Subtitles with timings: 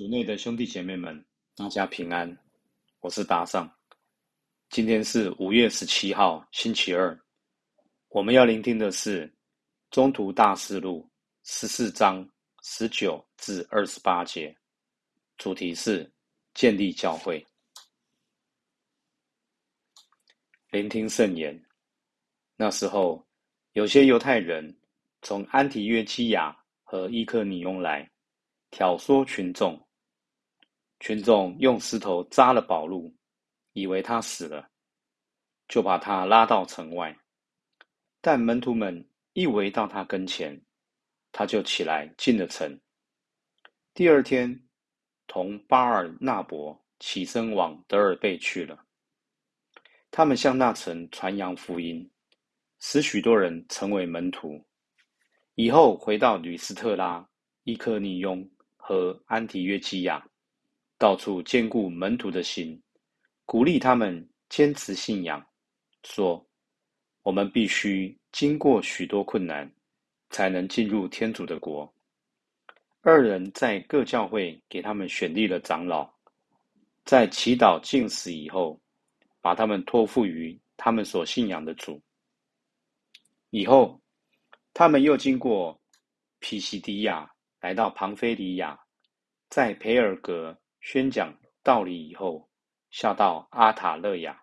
[0.00, 1.22] 主内的兄弟姐妹们，
[1.54, 2.34] 大家平安，
[3.00, 3.70] 我是达尚。
[4.70, 7.14] 今天是五月十七号，星期二。
[8.08, 9.28] 我们要聆听的是
[9.90, 11.06] 《中途大事录》
[11.50, 12.26] 十四章
[12.62, 14.56] 十九至二十八节，
[15.36, 16.10] 主题是
[16.54, 17.46] 建立教会。
[20.70, 21.62] 聆听圣言。
[22.56, 23.22] 那时候，
[23.72, 24.74] 有些犹太人
[25.20, 28.10] 从安提约基亚和伊克尼翁来，
[28.70, 29.78] 挑唆群众。
[31.00, 33.12] 群众用石头扎了宝路，
[33.72, 34.68] 以为他死了，
[35.66, 37.16] 就把他拉到城外。
[38.20, 40.60] 但门徒们一围到他跟前，
[41.32, 42.78] 他就起来进了城。
[43.94, 44.62] 第二天，
[45.26, 48.78] 同巴尔纳伯起身往德尔贝去了。
[50.10, 52.08] 他们向那城传扬福音，
[52.78, 54.62] 使许多人成为门徒。
[55.54, 57.26] 以后回到吕斯特拉、
[57.64, 58.46] 伊科尼翁
[58.76, 60.22] 和安提约基亚。
[61.00, 62.78] 到处兼顾门徒的心，
[63.46, 65.42] 鼓励他们坚持信仰，
[66.04, 66.46] 说
[67.24, 69.72] ：“我们必须经过许多困难，
[70.28, 71.90] 才能进入天主的国。”
[73.00, 76.06] 二人在各教会给他们选立了长老，
[77.06, 78.78] 在祈祷敬死以后，
[79.40, 81.98] 把他们托付于他们所信仰的主。
[83.48, 83.98] 以后，
[84.74, 85.80] 他们又经过
[86.40, 87.26] 皮西迪亚，
[87.58, 88.78] 来到庞菲里亚，
[89.48, 90.54] 在培尔格。
[90.80, 92.48] 宣讲道理以后，
[92.90, 94.42] 下到阿塔勒亚，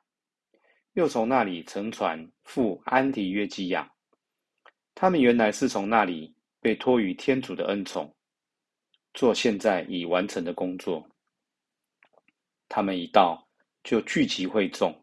[0.93, 3.91] 又从那里乘船赴安提约基亚。
[4.93, 8.15] 他们原来是从那里被托于天主的恩宠，
[9.13, 11.07] 做现在已完成的工作。
[12.69, 13.47] 他们一到，
[13.83, 14.95] 就聚集会众，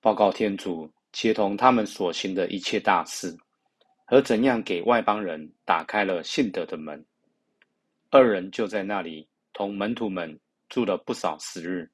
[0.00, 3.36] 报告天主协同他们所行的一切大事，
[4.06, 7.04] 和怎样给外邦人打开了信德的门。
[8.10, 10.40] 二人就在那里同门徒们。
[10.68, 11.90] 住了不少时日。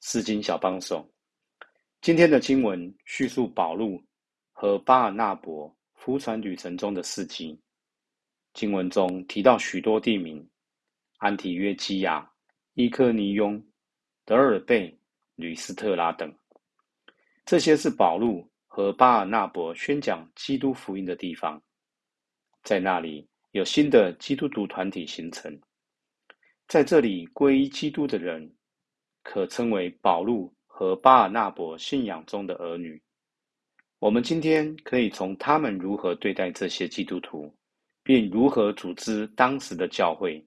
[0.00, 1.08] 诗经小帮手，
[2.00, 4.00] 今天的经文叙述保禄
[4.52, 7.60] 和巴尔纳伯浮船旅程中的事迹。
[8.54, 10.48] 经文中提到许多地名：
[11.18, 12.30] 安提约基亚、
[12.74, 13.62] 伊科尼翁、
[14.24, 14.96] 德尔贝、
[15.34, 16.32] 吕斯特拉等。
[17.44, 21.60] 这些是保禄和巴尔纳伯宣讲基督福音的地方。
[22.62, 25.60] 在那里有新的基督徒团体形成。
[26.68, 28.52] 在这里皈依基督的人，
[29.22, 33.00] 可称为保禄和巴尔纳伯信仰中的儿女。
[34.00, 37.54] 我们今天可以从他们如何对待这些基督徒，
[38.02, 40.44] 并如何组织当时的教会，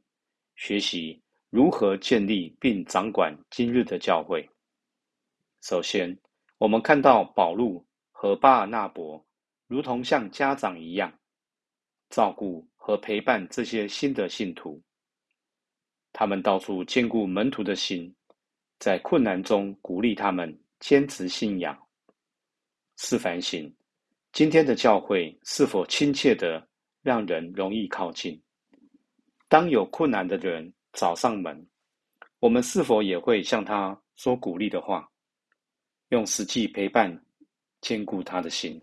[0.58, 4.48] 学习如何建立并掌管今日的教会。
[5.62, 6.16] 首先，
[6.58, 9.26] 我们看到保禄和巴尔纳伯
[9.68, 11.12] 如同像家长一样，
[12.10, 14.82] 照顾和陪伴这些新的信徒。
[16.12, 18.14] 他们到处兼顾门徒的心，
[18.80, 21.78] 在困难中鼓励他们坚持信仰。
[22.98, 23.74] 是反省
[24.34, 26.68] 今天的教会是否亲切的，
[27.02, 28.42] 让人容易靠近。
[29.48, 31.66] 当有困难的人找上门，
[32.40, 35.10] 我们是否也会向他说鼓励的话，
[36.10, 37.24] 用实际陪伴
[37.82, 38.82] 兼顾他的心，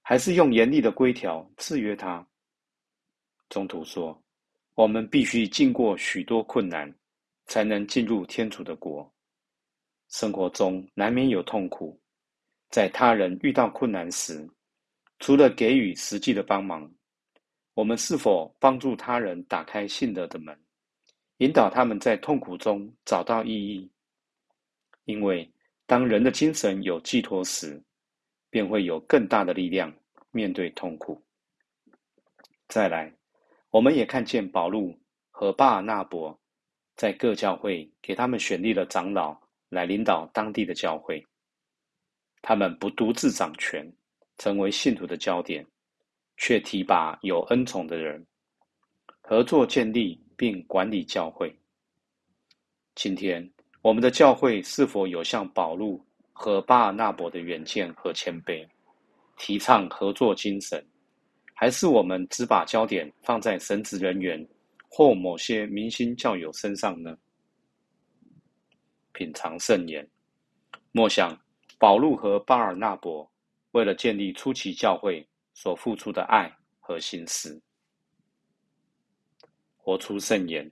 [0.00, 2.26] 还是用严厉的规条制约他？
[3.48, 4.21] 中途说。
[4.74, 6.92] 我们必须经过许多困难，
[7.44, 9.12] 才能进入天主的国。
[10.08, 12.00] 生活中难免有痛苦，
[12.70, 14.48] 在他人遇到困难时，
[15.18, 16.90] 除了给予实际的帮忙，
[17.74, 20.58] 我们是否帮助他人打开信德的门，
[21.38, 23.90] 引导他们在痛苦中找到意义？
[25.04, 25.50] 因为
[25.86, 27.82] 当人的精神有寄托时，
[28.48, 29.92] 便会有更大的力量
[30.30, 31.22] 面对痛苦。
[32.68, 33.14] 再来。
[33.72, 34.94] 我们也看见保禄
[35.30, 36.38] 和巴尔纳伯
[36.94, 39.34] 在各教会给他们选立了长老
[39.70, 41.26] 来领导当地的教会。
[42.42, 43.90] 他们不独自掌权，
[44.36, 45.66] 成为信徒的焦点，
[46.36, 48.22] 却提拔有恩宠的人，
[49.22, 51.50] 合作建立并管理教会。
[52.94, 53.50] 今天
[53.80, 56.04] 我们的教会是否有像保禄
[56.34, 58.68] 和巴尔纳伯的远见和谦卑，
[59.38, 60.86] 提倡合作精神？
[61.62, 64.44] 还是我们只把焦点放在神职人员
[64.88, 67.16] 或某些明星教友身上呢？
[69.12, 70.04] 品尝圣言，
[70.90, 71.40] 莫想
[71.78, 73.30] 保禄和巴尔纳伯
[73.70, 75.24] 为了建立初期教会
[75.54, 77.62] 所付出的爱和心思。
[79.76, 80.68] 活出圣言，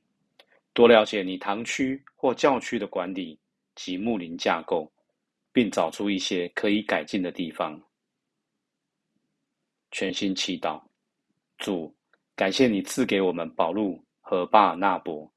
[0.72, 3.38] 多了解你堂区或教区的管理
[3.76, 4.90] 及牧灵架构，
[5.52, 7.81] 并找出一些可以改进的地方。
[9.90, 10.81] 全心祈祷，
[11.58, 11.94] 主，
[12.37, 15.31] 感谢你赐给我们保禄和巴尔纳伯，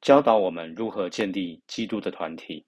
[0.00, 2.64] 教导我们如何建立基督的团体。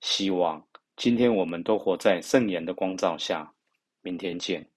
[0.00, 0.64] 希望
[0.96, 3.52] 今天我们都活在圣言的光照下。
[4.02, 4.71] 明天见。